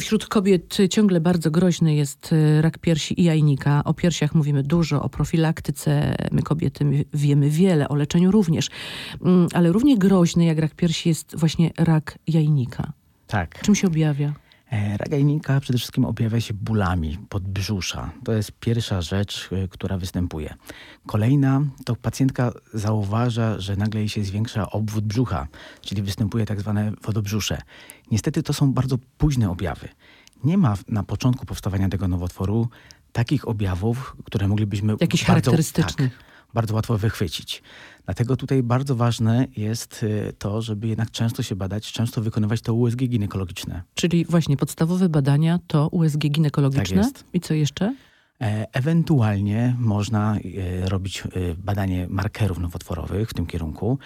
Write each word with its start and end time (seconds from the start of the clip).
Wśród 0.00 0.26
kobiet 0.26 0.78
ciągle 0.90 1.20
bardzo 1.20 1.50
groźny 1.50 1.94
jest 1.94 2.32
y, 2.32 2.62
rak 2.62 2.78
piersi 2.78 3.20
i 3.20 3.24
jajnika. 3.24 3.84
O 3.84 3.94
piersiach 3.94 4.34
mówimy 4.34 4.62
dużo, 4.62 5.02
o 5.02 5.08
profilaktyce 5.08 6.14
my 6.32 6.42
kobiety 6.42 7.04
wiemy 7.14 7.50
wiele, 7.50 7.88
o 7.88 7.94
leczeniu 7.94 8.30
również. 8.30 8.70
Mm, 9.24 9.48
ale 9.54 9.72
równie 9.72 9.98
groźny 9.98 10.44
jak 10.44 10.58
rak 10.58 10.74
piersi 10.74 11.08
jest 11.08 11.36
właśnie 11.36 11.70
rak 11.78 12.18
jajnika. 12.26 12.92
Tak. 13.26 13.62
Czym 13.62 13.74
się 13.74 13.86
objawia? 13.86 14.43
E, 14.72 14.96
rak 14.96 15.12
jajnika 15.12 15.60
przede 15.60 15.78
wszystkim 15.78 16.04
objawia 16.04 16.40
się 16.40 16.54
bólami 16.54 17.18
podbrzusza. 17.28 18.10
To 18.24 18.32
jest 18.32 18.52
pierwsza 18.52 19.02
rzecz, 19.02 19.48
e, 19.52 19.68
która 19.68 19.98
występuje. 19.98 20.54
Kolejna 21.06 21.62
to 21.84 21.96
pacjentka 21.96 22.52
zauważa, 22.74 23.60
że 23.60 23.76
nagle 23.76 24.00
jej 24.00 24.08
się 24.08 24.24
zwiększa 24.24 24.70
obwód 24.70 25.04
brzucha, 25.04 25.46
czyli 25.80 26.02
występuje 26.02 26.46
tak 26.46 26.60
zwane 26.60 26.92
wodobrzusze. 27.02 27.58
Niestety 28.10 28.42
to 28.42 28.52
są 28.52 28.72
bardzo 28.72 28.98
późne 29.18 29.50
objawy. 29.50 29.88
Nie 30.44 30.58
ma 30.58 30.74
na 30.88 31.02
początku 31.02 31.46
powstawania 31.46 31.88
tego 31.88 32.08
nowotworu 32.08 32.68
takich 33.12 33.48
objawów, 33.48 34.16
które 34.24 34.48
moglibyśmy... 34.48 34.96
Jakichś 35.00 35.24
charakterystycznych. 35.24 36.18
Tak, 36.18 36.33
bardzo 36.54 36.74
łatwo 36.74 36.98
wychwycić. 36.98 37.62
Dlatego 38.04 38.36
tutaj 38.36 38.62
bardzo 38.62 38.96
ważne 38.96 39.46
jest 39.56 40.02
y, 40.02 40.32
to, 40.38 40.62
żeby 40.62 40.88
jednak 40.88 41.10
często 41.10 41.42
się 41.42 41.56
badać, 41.56 41.92
często 41.92 42.20
wykonywać 42.20 42.60
to 42.60 42.74
USG 42.74 42.98
ginekologiczne. 42.98 43.82
Czyli 43.94 44.24
właśnie 44.24 44.56
podstawowe 44.56 45.08
badania 45.08 45.58
to 45.66 45.88
USG 45.88 46.18
ginekologiczne. 46.18 46.96
Tak 46.96 46.96
jest. 46.96 47.24
I 47.32 47.40
co 47.40 47.54
jeszcze? 47.54 47.94
E, 48.40 48.66
ewentualnie 48.72 49.76
można 49.78 50.36
e, 50.36 50.88
robić 50.88 51.22
e, 51.22 51.28
badanie 51.58 52.06
markerów 52.10 52.58
nowotworowych 52.58 53.30
w 53.30 53.34
tym 53.34 53.46
kierunku, 53.46 53.98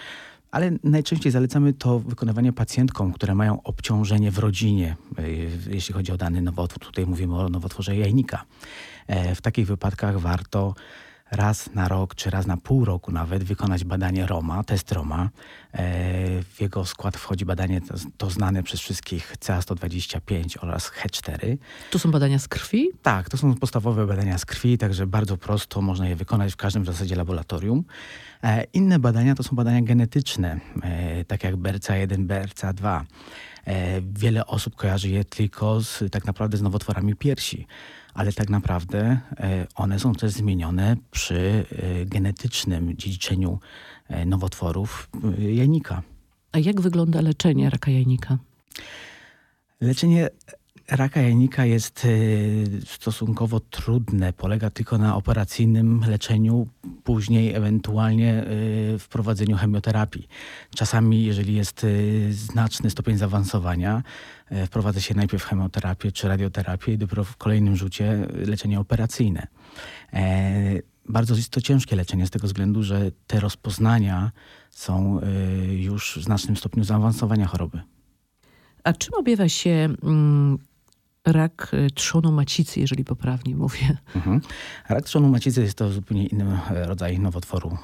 ale 0.51 0.71
najczęściej 0.83 1.31
zalecamy 1.31 1.73
to 1.73 1.99
wykonywanie 1.99 2.53
pacjentkom, 2.53 3.13
które 3.13 3.35
mają 3.35 3.63
obciążenie 3.63 4.31
w 4.31 4.37
rodzinie, 4.37 4.95
jeśli 5.69 5.93
chodzi 5.93 6.11
o 6.11 6.17
dany 6.17 6.41
nowotwór. 6.41 6.83
Tutaj 6.83 7.05
mówimy 7.05 7.37
o 7.37 7.49
nowotworze 7.49 7.95
jajnika. 7.95 8.45
W 9.35 9.41
takich 9.41 9.67
wypadkach 9.67 10.19
warto 10.19 10.73
raz 11.31 11.69
na 11.73 11.87
rok, 11.87 12.15
czy 12.15 12.29
raz 12.29 12.47
na 12.47 12.57
pół 12.57 12.85
roku 12.85 13.11
nawet 13.11 13.43
wykonać 13.43 13.83
badanie 13.83 14.25
Roma, 14.25 14.63
test 14.63 14.91
Roma. 14.91 15.29
E, 15.73 15.79
w 16.43 16.61
jego 16.61 16.85
skład 16.85 17.17
wchodzi 17.17 17.45
badanie 17.45 17.81
to, 18.17 18.29
znane 18.29 18.63
przez 18.63 18.79
wszystkich 18.79 19.35
CA125 19.39 20.57
oraz 20.61 20.91
H4. 20.91 21.57
To 21.91 21.99
są 21.99 22.11
badania 22.11 22.39
z 22.39 22.47
krwi? 22.47 22.89
Tak, 23.01 23.29
to 23.29 23.37
są 23.37 23.55
podstawowe 23.55 24.07
badania 24.07 24.37
z 24.37 24.45
krwi, 24.45 24.77
także 24.77 25.07
bardzo 25.07 25.37
prosto 25.37 25.81
można 25.81 26.09
je 26.09 26.15
wykonać 26.15 26.53
w 26.53 26.55
każdym 26.55 26.83
w 26.83 26.85
zasadzie 26.85 27.15
laboratorium. 27.15 27.83
E, 28.43 28.63
inne 28.63 28.99
badania 28.99 29.35
to 29.35 29.43
są 29.43 29.55
badania 29.55 29.81
genetyczne, 29.81 30.59
e, 30.83 31.25
tak 31.25 31.43
jak 31.43 31.55
BRCA1, 31.55 32.27
BRCA2. 32.27 33.01
Wiele 34.01 34.45
osób 34.45 34.75
kojarzy 34.75 35.09
je 35.09 35.25
tylko 35.25 35.81
z, 35.81 36.03
tak 36.11 36.25
naprawdę 36.25 36.57
z 36.57 36.61
nowotworami 36.61 37.15
piersi 37.15 37.67
ale 38.19 38.33
tak 38.33 38.49
naprawdę 38.49 39.19
e, 39.39 39.67
one 39.75 39.99
są 39.99 40.13
też 40.13 40.31
zmienione 40.31 40.95
przy 41.11 41.65
e, 41.71 42.05
genetycznym 42.05 42.97
dziedziczeniu 42.97 43.59
e, 44.07 44.25
nowotworów 44.25 45.09
jajnika. 45.37 46.01
A 46.51 46.59
jak 46.59 46.81
wygląda 46.81 47.21
leczenie 47.21 47.69
raka 47.69 47.91
jajnika? 47.91 48.37
Leczenie 49.81 50.29
raka 50.91 51.21
jajnika 51.21 51.65
jest 51.65 52.07
stosunkowo 52.85 53.59
trudne. 53.59 54.33
Polega 54.33 54.69
tylko 54.69 54.97
na 54.97 55.15
operacyjnym 55.15 56.03
leczeniu, 56.07 56.67
później 57.03 57.53
ewentualnie 57.53 58.45
wprowadzeniu 58.99 59.57
chemioterapii. 59.57 60.27
Czasami, 60.75 61.23
jeżeli 61.23 61.55
jest 61.55 61.85
znaczny 62.29 62.89
stopień 62.89 63.17
zaawansowania, 63.17 64.03
wprowadza 64.65 65.01
się 65.01 65.15
najpierw 65.15 65.43
chemioterapię 65.43 66.11
czy 66.11 66.27
radioterapię 66.27 66.93
i 66.93 66.97
dopiero 66.97 67.23
w 67.23 67.37
kolejnym 67.37 67.75
rzucie 67.75 68.27
leczenie 68.45 68.79
operacyjne. 68.79 69.47
E, 70.13 70.79
bardzo 71.09 71.35
jest 71.35 71.49
to 71.49 71.61
ciężkie 71.61 71.95
leczenie 71.95 72.27
z 72.27 72.29
tego 72.29 72.47
względu, 72.47 72.83
że 72.83 73.11
te 73.27 73.39
rozpoznania 73.39 74.31
są 74.69 75.21
już 75.69 76.17
w 76.17 76.23
znacznym 76.23 76.57
stopniu 76.57 76.83
zaawansowania 76.83 77.47
choroby. 77.47 77.81
A 78.83 78.93
czym 78.93 79.13
objawia 79.13 79.49
się 79.49 79.89
mm, 80.03 80.57
rak 81.29 81.71
trzonu 81.93 82.31
macicy, 82.31 82.79
jeżeli 82.79 83.03
poprawnie 83.03 83.55
mówię? 83.55 83.97
Mhm. 84.15 84.41
Rak 84.89 85.05
trzonu 85.05 85.29
macicy 85.29 85.61
jest 85.61 85.77
to 85.77 85.89
zupełnie 85.89 86.25
inny 86.25 86.59
rodzaj 86.69 87.19
nowotworu. 87.19 87.77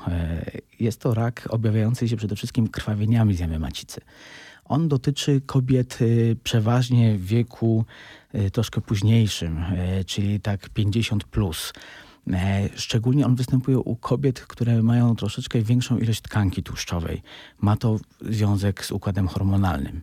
Jest 0.79 1.01
to 1.01 1.13
rak 1.13 1.47
objawiający 1.49 2.09
się 2.09 2.17
przede 2.17 2.35
wszystkim 2.35 2.67
krwawieniami 2.67 3.35
z 3.35 3.39
jamy 3.39 3.59
macicy. 3.59 4.01
On 4.65 4.87
dotyczy 4.87 5.41
kobiet 5.45 5.97
y, 6.01 6.37
przeważnie 6.43 7.17
w 7.17 7.25
wieku 7.25 7.85
y, 8.35 8.51
troszkę 8.51 8.81
późniejszym, 8.81 9.57
y, 9.57 10.05
czyli 10.05 10.39
tak 10.39 10.69
50 10.69 11.23
plus. 11.23 11.73
E, 12.33 12.69
szczególnie 12.75 13.25
on 13.25 13.35
występuje 13.35 13.79
u 13.79 13.95
kobiet, 13.95 14.39
które 14.39 14.83
mają 14.83 15.15
troszeczkę 15.15 15.61
większą 15.61 15.97
ilość 15.97 16.21
tkanki 16.21 16.63
tłuszczowej. 16.63 17.21
Ma 17.61 17.75
to 17.75 17.99
związek 18.21 18.85
z 18.85 18.91
układem 18.91 19.27
hormonalnym. 19.27 20.01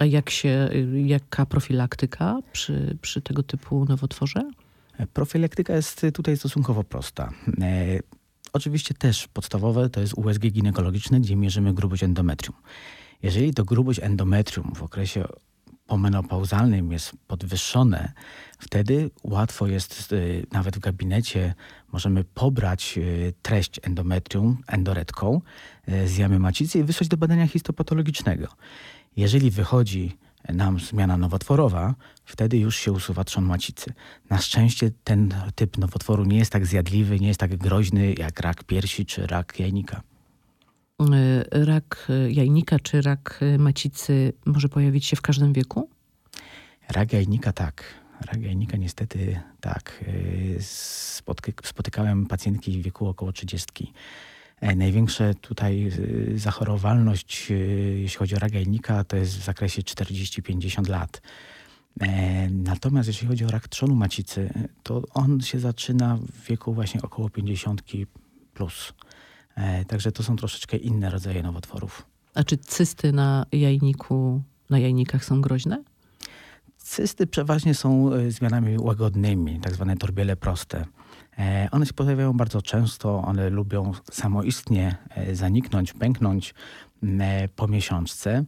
E, 0.00 0.02
A 0.02 0.06
jak 0.06 0.30
się, 0.30 0.70
jaka 1.06 1.46
profilaktyka 1.46 2.38
przy, 2.52 2.98
przy 3.02 3.20
tego 3.20 3.42
typu 3.42 3.84
nowotworze? 3.84 4.50
E, 4.98 5.06
profilaktyka 5.06 5.76
jest 5.76 6.06
tutaj 6.14 6.36
stosunkowo 6.36 6.84
prosta. 6.84 7.32
Oczywiście 8.52 8.94
też 8.94 9.28
podstawowe 9.28 9.90
to 9.90 10.00
jest 10.00 10.14
USG 10.14 10.42
ginekologiczne, 10.42 11.20
gdzie 11.20 11.36
mierzymy 11.36 11.74
grubość 11.74 12.02
endometrium. 12.02 12.56
Jeżeli 13.22 13.54
to 13.54 13.64
grubość 13.64 14.00
endometrium 14.02 14.74
w 14.74 14.82
okresie 14.82 15.24
pomenopauzalnym 15.90 16.92
jest 16.92 17.12
podwyższone, 17.26 18.12
wtedy 18.58 19.10
łatwo 19.22 19.66
jest 19.66 20.12
y, 20.12 20.46
nawet 20.52 20.76
w 20.76 20.80
gabinecie 20.80 21.54
możemy 21.92 22.24
pobrać 22.24 22.94
y, 22.98 23.32
treść 23.42 23.80
endometrium 23.82 24.58
endoretką 24.66 25.40
y, 25.88 26.08
z 26.08 26.16
jamy 26.16 26.38
macicy 26.38 26.78
i 26.78 26.82
wysłać 26.84 27.08
do 27.08 27.16
badania 27.16 27.46
histopatologicznego. 27.46 28.48
Jeżeli 29.16 29.50
wychodzi 29.50 30.16
nam 30.48 30.80
zmiana 30.80 31.16
nowotworowa, 31.16 31.94
wtedy 32.24 32.58
już 32.58 32.76
się 32.76 32.92
usuwa 32.92 33.24
trzon 33.24 33.44
macicy. 33.44 33.92
Na 34.30 34.38
szczęście 34.38 34.90
ten 35.04 35.34
typ 35.54 35.78
nowotworu 35.78 36.24
nie 36.24 36.38
jest 36.38 36.52
tak 36.52 36.66
zjadliwy, 36.66 37.20
nie 37.20 37.28
jest 37.28 37.40
tak 37.40 37.56
groźny 37.56 38.14
jak 38.18 38.40
rak 38.40 38.64
piersi 38.64 39.06
czy 39.06 39.26
rak 39.26 39.60
jajnika. 39.60 40.02
E, 41.00 41.44
rak 41.64 42.08
jajnika 42.28 42.78
czy 42.78 43.02
rak 43.02 43.40
macicy 43.58 44.32
może 44.46 44.68
pojawić 44.68 45.06
się 45.06 45.16
w 45.16 45.22
każdym 45.22 45.52
wieku? 45.52 45.88
Rak 46.88 47.12
jajnika 47.12 47.52
tak. 47.52 47.84
Rak 48.26 48.42
jajnika 48.42 48.76
niestety 48.76 49.40
tak. 49.60 50.04
E, 50.58 50.62
spotykałem 51.62 52.26
pacjentki 52.26 52.80
w 52.80 52.84
wieku 52.84 53.08
około 53.08 53.32
30 53.32 53.92
E, 54.60 54.76
największe 54.76 55.34
tutaj 55.34 55.92
y, 56.32 56.38
zachorowalność, 56.38 57.50
y, 57.50 57.54
jeśli 58.02 58.18
chodzi 58.18 58.36
o 58.36 58.38
rak 58.38 58.54
jajnika, 58.54 59.04
to 59.04 59.16
jest 59.16 59.38
w 59.38 59.44
zakresie 59.44 59.82
40-50 59.82 60.88
lat. 60.88 61.22
E, 62.00 62.50
natomiast 62.50 63.08
jeśli 63.08 63.28
chodzi 63.28 63.44
o 63.44 63.48
rak 63.48 63.68
trzonu 63.68 63.94
macicy, 63.94 64.50
to 64.82 65.02
on 65.14 65.40
się 65.40 65.58
zaczyna 65.58 66.16
w 66.16 66.46
wieku 66.46 66.74
właśnie 66.74 67.02
około 67.02 67.30
50 67.30 67.82
plus. 68.54 68.92
E, 69.60 69.84
także 69.84 70.12
to 70.12 70.22
są 70.22 70.36
troszeczkę 70.36 70.76
inne 70.76 71.10
rodzaje 71.10 71.42
nowotworów. 71.42 72.06
A 72.34 72.44
czy 72.44 72.58
cysty 72.58 73.12
na 73.12 73.46
jajniku, 73.52 74.42
na 74.70 74.78
jajnikach 74.78 75.24
są 75.24 75.40
groźne? 75.40 75.84
Cysty 76.76 77.26
przeważnie 77.26 77.74
są 77.74 78.10
zmianami 78.28 78.78
łagodnymi, 78.78 79.60
tak 79.60 79.74
zwane 79.74 79.96
torbiele 79.96 80.36
proste. 80.36 80.84
E, 81.38 81.68
one 81.70 81.86
się 81.86 81.92
pojawiają 81.92 82.32
bardzo 82.32 82.62
często, 82.62 83.22
one 83.22 83.50
lubią 83.50 83.92
samoistnie 84.12 84.96
e, 85.10 85.34
zaniknąć, 85.34 85.92
pęknąć 85.92 86.54
e, 87.02 87.48
po 87.56 87.68
miesiączce. 87.68 88.44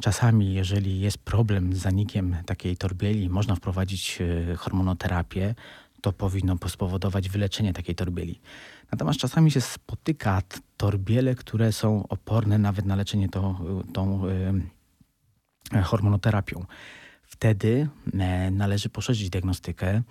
Czasami, 0.00 0.54
jeżeli 0.54 1.00
jest 1.00 1.18
problem 1.18 1.74
z 1.74 1.78
zanikiem 1.78 2.36
takiej 2.46 2.76
torbieli, 2.76 3.28
można 3.28 3.54
wprowadzić 3.54 4.18
hormonoterapię, 4.56 5.54
to 6.00 6.12
powinno 6.12 6.56
spowodować 6.68 7.28
wyleczenie 7.28 7.72
takiej 7.72 7.94
torbieli. 7.94 8.40
Natomiast 8.92 9.18
czasami 9.18 9.50
się 9.50 9.60
spotyka 9.60 10.42
torbiele, 10.76 11.34
które 11.34 11.72
są 11.72 12.08
oporne 12.08 12.58
nawet 12.58 12.86
na 12.86 12.96
leczenie 12.96 13.28
to, 13.28 13.60
tą 13.92 14.22
hormonoterapią. 15.84 16.64
Wtedy 17.22 17.88
należy 18.50 18.88
poszerzyć 18.88 19.30
diagnostykę 19.30 20.02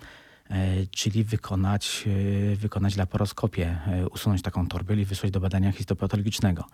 E, 0.50 0.86
czyli 0.90 1.24
wykonać, 1.24 2.04
e, 2.52 2.56
wykonać 2.56 2.96
laparoskopię, 2.96 3.78
e, 3.86 4.08
usunąć 4.08 4.42
taką 4.42 4.68
torbę 4.68 4.96
i 4.96 5.04
wysłać 5.04 5.32
do 5.32 5.40
badania 5.40 5.72
histopatologicznego. 5.72 6.64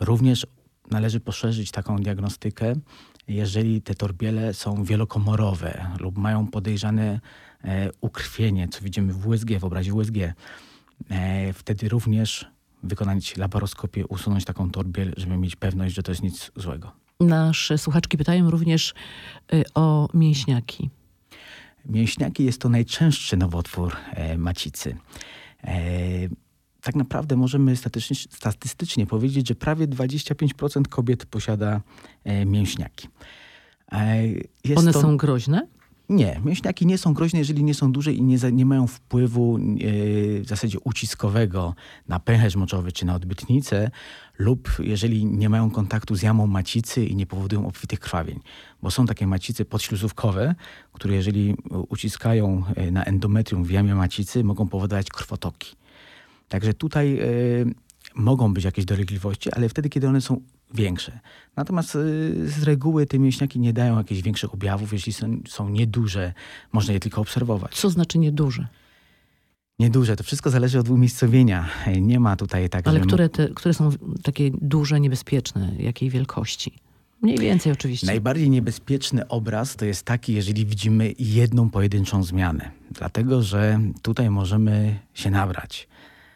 Również 0.00 0.46
należy 0.90 1.20
poszerzyć 1.20 1.70
taką 1.70 1.96
diagnostykę, 1.96 2.72
jeżeli 3.28 3.82
te 3.82 3.94
torbiele 3.94 4.54
są 4.54 4.84
wielokomorowe 4.84 5.86
lub 6.00 6.18
mają 6.18 6.46
podejrzane 6.46 7.20
ukrwienie, 8.00 8.68
co 8.68 8.80
widzimy 8.80 9.12
w 9.12 9.26
USG, 9.26 9.58
w 9.58 9.64
obrazie 9.64 9.94
USG. 9.94 10.16
Wtedy 11.54 11.88
również 11.88 12.46
wykonać 12.82 13.36
laparoskopię, 13.36 14.06
usunąć 14.06 14.44
taką 14.44 14.70
torbiel, 14.70 15.14
żeby 15.16 15.36
mieć 15.36 15.56
pewność, 15.56 15.94
że 15.94 16.02
to 16.02 16.12
jest 16.12 16.22
nic 16.22 16.52
złego. 16.56 16.92
Nasze 17.20 17.78
słuchaczki 17.78 18.18
pytają 18.18 18.50
również 18.50 18.94
y, 19.54 19.64
o 19.74 20.08
mięśniaki. 20.14 20.90
Mięśniaki 21.86 22.44
jest 22.44 22.60
to 22.60 22.68
najczęstszy 22.68 23.36
nowotwór 23.36 23.96
e, 24.10 24.38
macicy. 24.38 24.96
E, 25.64 25.74
tak 26.82 26.94
naprawdę 26.94 27.36
możemy 27.36 27.76
statystycznie, 28.30 29.06
powiedzieć, 29.06 29.48
że 29.48 29.54
prawie 29.54 29.88
25% 29.88 30.88
kobiet 30.88 31.26
posiada 31.26 31.80
e, 32.24 32.44
mięśniaki. 32.44 33.08
Jest 34.64 34.78
One 34.78 34.92
to... 34.92 35.00
są 35.00 35.16
groźne? 35.16 35.66
Nie, 36.08 36.40
mięśniaki 36.44 36.86
nie 36.86 36.98
są 36.98 37.14
groźne, 37.14 37.38
jeżeli 37.38 37.64
nie 37.64 37.74
są 37.74 37.92
duże 37.92 38.12
i 38.12 38.22
nie, 38.22 38.38
za, 38.38 38.50
nie 38.50 38.66
mają 38.66 38.86
wpływu 38.86 39.58
yy, 39.58 40.42
w 40.42 40.46
zasadzie 40.46 40.78
uciskowego 40.80 41.74
na 42.08 42.20
pęcherz 42.20 42.56
moczowy 42.56 42.92
czy 42.92 43.06
na 43.06 43.14
odbytnicę 43.14 43.90
lub 44.38 44.70
jeżeli 44.78 45.26
nie 45.26 45.48
mają 45.48 45.70
kontaktu 45.70 46.16
z 46.16 46.22
jamą 46.22 46.46
macicy 46.46 47.06
i 47.06 47.16
nie 47.16 47.26
powodują 47.26 47.66
obfitych 47.66 48.00
krwawień. 48.00 48.40
Bo 48.82 48.90
są 48.90 49.06
takie 49.06 49.26
macice 49.26 49.64
podśluzówkowe, 49.64 50.54
które 50.92 51.14
jeżeli 51.14 51.56
uciskają 51.88 52.62
e, 52.76 52.90
na 52.90 53.04
endometrium 53.04 53.64
w 53.64 53.70
jamie 53.70 53.94
macicy, 53.94 54.44
mogą 54.44 54.68
powodować 54.68 55.08
krwotoki. 55.08 55.76
Także 56.48 56.74
tutaj 56.74 57.10
yy, 57.10 57.74
mogą 58.14 58.54
być 58.54 58.64
jakieś 58.64 58.84
dolegliwości, 58.84 59.52
ale 59.52 59.68
wtedy, 59.68 59.88
kiedy 59.88 60.08
one 60.08 60.20
są 60.20 60.40
większe. 60.74 61.20
Natomiast 61.56 61.94
y, 61.94 62.50
z 62.50 62.62
reguły 62.62 63.06
te 63.06 63.18
mięśniaki 63.18 63.60
nie 63.60 63.72
dają 63.72 63.98
jakichś 63.98 64.22
większych 64.22 64.54
objawów, 64.54 64.92
jeśli 64.92 65.12
są, 65.12 65.40
są 65.48 65.68
nieduże, 65.68 66.32
można 66.72 66.94
je 66.94 67.00
tylko 67.00 67.20
obserwować. 67.20 67.74
Co 67.74 67.90
znaczy 67.90 68.18
nieduże? 68.18 68.66
Nieduże, 69.78 70.16
to 70.16 70.24
wszystko 70.24 70.50
zależy 70.50 70.78
od 70.78 70.88
umiejscowienia. 70.88 71.68
Nie 72.00 72.20
ma 72.20 72.36
tutaj 72.36 72.68
tak, 72.68 72.88
Ale 72.88 73.00
które, 73.00 73.28
te, 73.28 73.48
które 73.48 73.74
są 73.74 73.90
takie 74.22 74.50
duże, 74.60 75.00
niebezpieczne? 75.00 75.72
Jakiej 75.78 76.10
wielkości? 76.10 76.72
Mniej 77.22 77.38
więcej 77.38 77.72
oczywiście. 77.72 78.06
Najbardziej 78.06 78.50
niebezpieczny 78.50 79.28
obraz 79.28 79.76
to 79.76 79.84
jest 79.84 80.02
taki, 80.02 80.34
jeżeli 80.34 80.66
widzimy 80.66 81.14
jedną 81.18 81.70
pojedynczą 81.70 82.22
zmianę. 82.22 82.70
Dlatego, 82.90 83.42
że 83.42 83.80
tutaj 84.02 84.30
możemy 84.30 84.98
się 85.14 85.30
nabrać. 85.30 85.88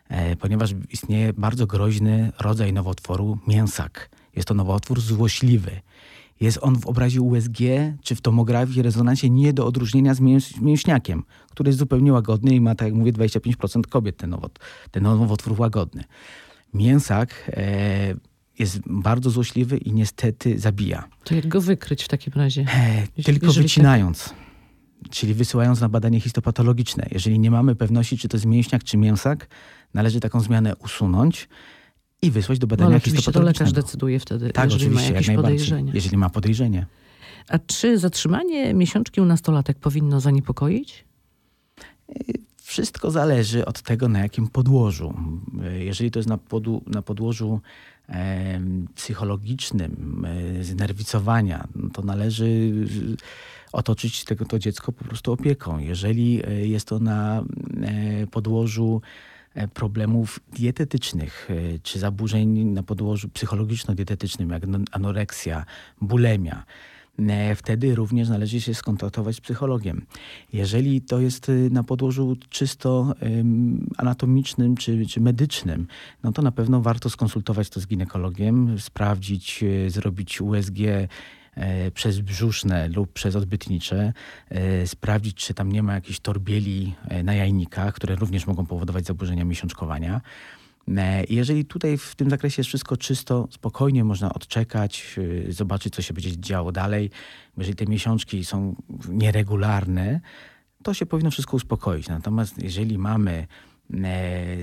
E, 0.08 0.36
ponieważ 0.36 0.74
istnieje 0.90 1.32
bardzo 1.32 1.66
groźny 1.66 2.32
rodzaj 2.40 2.72
nowotworu 2.72 3.38
mięsak. 3.46 4.10
Jest 4.36 4.48
to 4.48 4.54
nowotwór 4.54 5.00
złośliwy. 5.00 5.70
Jest 6.40 6.58
on 6.62 6.80
w 6.80 6.86
obrazie 6.86 7.20
USG 7.20 7.58
czy 8.02 8.14
w 8.14 8.20
tomografii 8.20 8.82
rezonansie 8.82 9.30
nie 9.30 9.52
do 9.52 9.66
odróżnienia 9.66 10.14
z 10.14 10.20
mięśniakiem, 10.60 11.22
który 11.50 11.68
jest 11.68 11.78
zupełnie 11.78 12.12
łagodny 12.12 12.54
i 12.54 12.60
ma, 12.60 12.74
tak 12.74 12.88
jak 12.88 12.94
mówię, 12.94 13.12
25% 13.12 13.82
kobiet 13.82 14.16
ten, 14.16 14.30
nowot, 14.30 14.58
ten 14.90 15.02
nowotwór 15.02 15.60
łagodny. 15.60 16.04
Mięsak 16.74 17.50
e, 17.56 18.14
jest 18.58 18.80
bardzo 18.86 19.30
złośliwy 19.30 19.76
i 19.76 19.92
niestety 19.92 20.58
zabija. 20.58 21.08
To 21.24 21.34
jak 21.34 21.48
go 21.48 21.60
wykryć 21.60 22.04
w 22.04 22.08
takim 22.08 22.32
razie? 22.32 22.66
E, 23.16 23.22
tylko 23.22 23.46
tak- 23.46 23.62
wycinając. 23.62 24.24
Tak... 24.24 24.48
Czyli 25.10 25.34
wysyłając 25.34 25.80
na 25.80 25.88
badanie 25.88 26.20
histopatologiczne. 26.20 27.06
Jeżeli 27.10 27.38
nie 27.38 27.50
mamy 27.50 27.74
pewności, 27.74 28.18
czy 28.18 28.28
to 28.28 28.36
jest 28.36 28.46
mięśniak, 28.46 28.84
czy 28.84 28.96
mięsak, 28.96 29.48
należy 29.94 30.20
taką 30.20 30.40
zmianę 30.40 30.76
usunąć 30.76 31.48
i 32.22 32.30
wysłać 32.30 32.58
do 32.58 32.66
badania 32.66 32.90
no, 32.90 32.94
ale 32.94 33.00
histopatologicznego. 33.00 33.70
to 33.70 33.74
lekarz 33.74 33.84
decyduje 33.84 34.20
wtedy, 34.20 34.50
tak, 34.50 34.72
jeżeli 34.72 34.90
ma 34.90 35.02
jakieś 35.02 35.36
podejrzenie. 35.36 35.92
Jeżeli 35.94 36.16
ma 36.16 36.30
podejrzenie. 36.30 36.86
A 37.48 37.58
czy 37.58 37.98
zatrzymanie 37.98 38.74
miesiączki 38.74 39.20
u 39.20 39.24
nastolatek 39.24 39.78
powinno 39.78 40.20
zaniepokoić? 40.20 41.04
Wszystko 42.62 43.10
zależy 43.10 43.64
od 43.64 43.82
tego, 43.82 44.08
na 44.08 44.18
jakim 44.18 44.48
podłożu. 44.48 45.14
Jeżeli 45.78 46.10
to 46.10 46.18
jest 46.18 46.28
na, 46.28 46.38
podu, 46.38 46.82
na 46.86 47.02
podłożu 47.02 47.60
e, 48.08 48.60
psychologicznym, 48.94 50.24
e, 50.58 50.64
znerwicowania, 50.64 51.68
no 51.74 51.90
to 51.90 52.02
należy 52.02 52.72
otoczyć 53.72 54.24
tego 54.24 54.44
to 54.44 54.58
dziecko 54.58 54.92
po 54.92 55.04
prostu 55.04 55.32
opieką. 55.32 55.78
Jeżeli 55.78 56.46
e, 56.46 56.66
jest 56.66 56.88
to 56.88 56.98
na 56.98 57.44
e, 57.82 58.26
podłożu 58.26 59.00
e, 59.02 59.37
problemów 59.74 60.40
dietetycznych 60.52 61.48
czy 61.82 61.98
zaburzeń 61.98 62.64
na 62.64 62.82
podłożu 62.82 63.28
psychologiczno-dietetycznym, 63.28 64.50
jak 64.50 64.62
anoreksja, 64.92 65.64
bulemia, 66.00 66.64
wtedy 67.56 67.94
również 67.94 68.28
należy 68.28 68.60
się 68.60 68.74
skontaktować 68.74 69.36
z 69.36 69.40
psychologiem. 69.40 70.06
Jeżeli 70.52 71.00
to 71.00 71.20
jest 71.20 71.50
na 71.70 71.84
podłożu 71.84 72.36
czysto 72.50 73.14
anatomicznym 73.96 74.76
czy, 74.76 75.06
czy 75.06 75.20
medycznym, 75.20 75.86
no 76.22 76.32
to 76.32 76.42
na 76.42 76.52
pewno 76.52 76.80
warto 76.80 77.10
skonsultować 77.10 77.70
to 77.70 77.80
z 77.80 77.86
ginekologiem, 77.86 78.78
sprawdzić, 78.78 79.64
zrobić 79.88 80.40
USG 80.40 80.78
E, 80.80 81.08
przez 81.94 82.20
brzuszne 82.20 82.88
lub 82.88 83.12
przez 83.12 83.36
odbytnicze, 83.36 84.12
e, 84.48 84.86
sprawdzić, 84.86 85.36
czy 85.36 85.54
tam 85.54 85.72
nie 85.72 85.82
ma 85.82 85.94
jakichś 85.94 86.20
torbieli 86.20 86.94
e, 87.08 87.22
na 87.22 87.34
jajnikach, 87.34 87.94
które 87.94 88.16
również 88.16 88.46
mogą 88.46 88.66
powodować 88.66 89.06
zaburzenia 89.06 89.44
miesiączkowania. 89.44 90.20
Jeżeli 91.28 91.64
tutaj 91.64 91.98
w 91.98 92.14
tym 92.14 92.30
zakresie 92.30 92.60
jest 92.60 92.68
wszystko 92.68 92.96
czysto, 92.96 93.48
spokojnie 93.50 94.04
można 94.04 94.34
odczekać, 94.34 95.16
zobaczyć, 95.48 95.94
co 95.94 96.02
się 96.02 96.14
będzie 96.14 96.40
działo 96.40 96.72
dalej. 96.72 97.10
Jeżeli 97.56 97.76
te 97.76 97.86
miesiączki 97.86 98.44
są 98.44 98.74
nieregularne, 99.08 100.20
to 100.82 100.94
się 100.94 101.06
powinno 101.06 101.30
wszystko 101.30 101.56
uspokoić. 101.56 102.08
Natomiast 102.08 102.62
jeżeli 102.62 102.98
mamy 102.98 103.46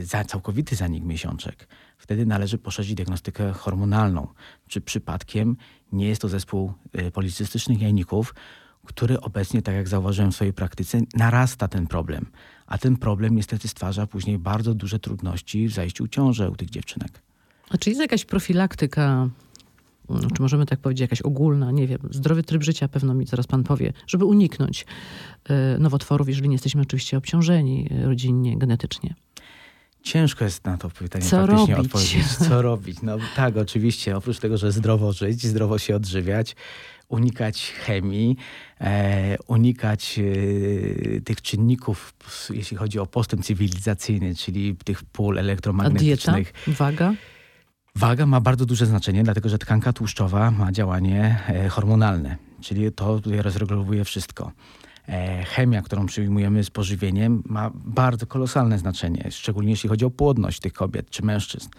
za 0.01 0.23
całkowity 0.23 0.75
zanik 0.75 1.03
miesiączek, 1.03 1.67
wtedy 1.97 2.25
należy 2.25 2.57
poszerzyć 2.57 2.95
diagnostykę 2.95 3.51
hormonalną. 3.51 4.27
Czy 4.67 4.81
przypadkiem 4.81 5.57
nie 5.91 6.07
jest 6.07 6.21
to 6.21 6.29
zespół 6.29 6.73
y, 6.99 7.11
policystycznych 7.11 7.81
jajników, 7.81 8.33
który 8.85 9.21
obecnie, 9.21 9.61
tak 9.61 9.75
jak 9.75 9.87
zauważyłem 9.87 10.31
w 10.31 10.35
swojej 10.35 10.53
praktyce, 10.53 11.01
narasta 11.13 11.67
ten 11.67 11.87
problem. 11.87 12.25
A 12.67 12.77
ten 12.77 12.97
problem 12.97 13.35
niestety 13.35 13.67
stwarza 13.67 14.07
później 14.07 14.37
bardzo 14.37 14.73
duże 14.73 14.99
trudności 14.99 15.67
w 15.67 15.73
zajściu 15.73 16.07
ciąży 16.07 16.49
u 16.49 16.55
tych 16.55 16.69
dziewczynek. 16.69 17.21
A 17.69 17.77
czy 17.77 17.89
jest 17.89 18.01
jakaś 18.01 18.25
profilaktyka, 18.25 19.29
czy 20.35 20.41
możemy 20.41 20.65
tak 20.65 20.79
powiedzieć, 20.79 21.01
jakaś 21.01 21.21
ogólna, 21.21 21.71
nie 21.71 21.87
wiem, 21.87 21.99
zdrowy 22.11 22.43
tryb 22.43 22.63
życia, 22.63 22.87
pewno 22.87 23.13
mi 23.13 23.25
zaraz 23.25 23.47
pan 23.47 23.63
powie, 23.63 23.93
żeby 24.07 24.25
uniknąć 24.25 24.85
y, 25.49 25.79
nowotworów, 25.79 26.27
jeżeli 26.27 26.49
nie 26.49 26.55
jesteśmy 26.55 26.81
oczywiście 26.81 27.17
obciążeni 27.17 27.89
y, 27.91 28.05
rodzinnie, 28.05 28.57
genetycznie? 28.57 29.15
Ciężko 30.03 30.45
jest 30.45 30.65
na 30.65 30.77
to 30.77 30.89
pytanie 30.89 31.25
Co 31.25 31.37
faktycznie 31.47 31.75
robić? 31.75 31.87
odpowiedzieć. 31.87 32.27
Co 32.49 32.61
robić? 32.61 33.01
No 33.01 33.17
tak, 33.35 33.57
oczywiście. 33.57 34.17
Oprócz 34.17 34.39
tego, 34.39 34.57
że 34.57 34.71
zdrowo 34.71 35.13
żyć, 35.13 35.43
zdrowo 35.47 35.77
się 35.77 35.95
odżywiać, 35.95 36.55
unikać 37.07 37.71
chemii, 37.71 38.37
e, 38.81 39.37
unikać 39.47 40.19
e, 40.19 41.21
tych 41.21 41.41
czynników, 41.41 42.13
jeśli 42.53 42.77
chodzi 42.77 42.99
o 42.99 43.05
postęp 43.05 43.43
cywilizacyjny, 43.45 44.35
czyli 44.35 44.75
tych 44.75 45.03
pól 45.03 45.37
elektromagnetycznych. 45.37 46.53
A 46.55 46.65
dieta? 46.65 46.77
Waga? 46.83 47.13
Waga 47.95 48.25
ma 48.25 48.41
bardzo 48.41 48.65
duże 48.65 48.85
znaczenie, 48.85 49.23
dlatego 49.23 49.49
że 49.49 49.57
tkanka 49.57 49.93
tłuszczowa 49.93 50.51
ma 50.51 50.71
działanie 50.71 51.39
e, 51.47 51.69
hormonalne, 51.69 52.37
czyli 52.61 52.91
to 52.91 53.21
rozregulowuje 53.41 54.05
wszystko. 54.05 54.51
E, 55.07 55.43
chemia, 55.43 55.81
którą 55.81 56.05
przyjmujemy 56.05 56.63
z 56.63 56.69
pożywieniem, 56.69 57.43
ma 57.45 57.71
bardzo 57.75 58.27
kolosalne 58.27 58.79
znaczenie, 58.79 59.27
szczególnie 59.31 59.71
jeśli 59.71 59.89
chodzi 59.89 60.05
o 60.05 60.09
płodność 60.09 60.59
tych 60.59 60.73
kobiet 60.73 61.09
czy 61.09 61.25
mężczyzn. 61.25 61.69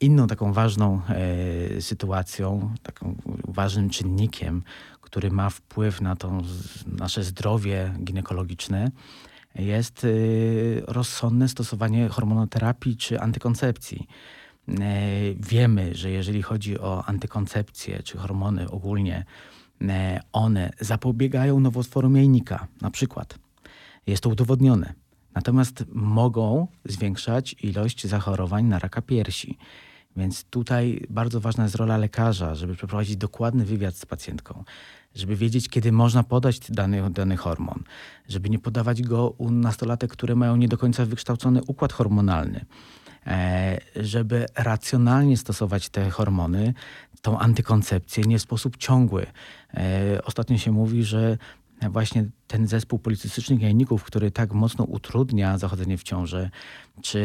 Inną 0.00 0.26
taką 0.26 0.52
ważną 0.52 1.00
e, 1.08 1.80
sytuacją, 1.80 2.74
taką 2.82 3.16
ważnym 3.48 3.90
czynnikiem, 3.90 4.62
który 5.00 5.30
ma 5.30 5.50
wpływ 5.50 6.00
na 6.00 6.16
to 6.16 6.42
nasze 6.86 7.24
zdrowie 7.24 7.94
ginekologiczne, 8.04 8.90
jest 9.54 10.04
e, 10.04 10.08
rozsądne 10.86 11.48
stosowanie 11.48 12.08
hormonoterapii 12.08 12.96
czy 12.96 13.20
antykoncepcji. 13.20 14.06
E, 14.70 14.74
wiemy, 15.34 15.94
że 15.94 16.10
jeżeli 16.10 16.42
chodzi 16.42 16.78
o 16.78 17.04
antykoncepcję 17.06 18.02
czy 18.02 18.18
hormony 18.18 18.70
ogólnie, 18.70 19.24
E, 19.88 20.20
one 20.32 20.70
zapobiegają 20.80 21.60
nowotworom 21.60 22.16
jajnika, 22.16 22.66
na 22.80 22.90
przykład. 22.90 23.38
Jest 24.06 24.22
to 24.22 24.28
udowodnione. 24.28 24.94
Natomiast 25.34 25.84
mogą 25.92 26.66
zwiększać 26.84 27.56
ilość 27.62 28.06
zachorowań 28.06 28.64
na 28.64 28.78
raka 28.78 29.02
piersi. 29.02 29.58
Więc 30.16 30.44
tutaj 30.44 31.06
bardzo 31.10 31.40
ważna 31.40 31.64
jest 31.64 31.76
rola 31.76 31.96
lekarza, 31.96 32.54
żeby 32.54 32.74
przeprowadzić 32.74 33.16
dokładny 33.16 33.64
wywiad 33.64 33.96
z 33.96 34.06
pacjentką, 34.06 34.64
żeby 35.14 35.36
wiedzieć, 35.36 35.68
kiedy 35.68 35.92
można 35.92 36.22
podać 36.22 36.60
dany, 36.70 37.10
dany 37.10 37.36
hormon, 37.36 37.82
żeby 38.28 38.50
nie 38.50 38.58
podawać 38.58 39.02
go 39.02 39.30
u 39.30 39.50
nastolatek, 39.50 40.10
które 40.10 40.34
mają 40.36 40.56
nie 40.56 40.68
do 40.68 40.78
końca 40.78 41.06
wykształcony 41.06 41.60
układ 41.66 41.92
hormonalny. 41.92 42.64
E, 43.26 43.78
żeby 43.96 44.46
racjonalnie 44.54 45.36
stosować 45.36 45.88
te 45.88 46.10
hormony, 46.10 46.74
tą 47.22 47.38
antykoncepcję, 47.38 48.24
nie 48.24 48.38
w 48.38 48.42
sposób 48.42 48.76
ciągły. 48.76 49.26
E, 49.74 50.20
ostatnio 50.24 50.58
się 50.58 50.72
mówi, 50.72 51.04
że 51.04 51.38
właśnie 51.90 52.24
ten 52.46 52.66
zespół 52.66 52.98
policystycznych 52.98 53.60
jajników, 53.60 54.04
który 54.04 54.30
tak 54.30 54.52
mocno 54.52 54.84
utrudnia 54.84 55.58
zachodzenie 55.58 55.98
w 55.98 56.02
ciąży, 56.02 56.50
czy 57.02 57.20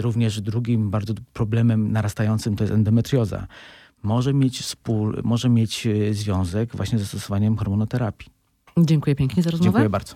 również 0.00 0.40
drugim 0.40 0.90
bardzo 0.90 1.14
problemem 1.32 1.92
narastającym 1.92 2.56
to 2.56 2.64
jest 2.64 2.74
endometrioza. 2.74 3.46
może 4.02 4.34
mieć, 4.34 4.76
może 5.22 5.48
mieć 5.48 5.86
e, 5.86 6.14
związek 6.14 6.76
właśnie 6.76 6.98
ze 6.98 7.06
stosowaniem 7.06 7.56
hormonoterapii. 7.56 8.28
Dziękuję 8.78 9.16
pięknie 9.16 9.42
za 9.42 9.50
rozmowę. 9.50 9.70
Dziękuję 9.70 9.88
bardzo. 9.88 10.14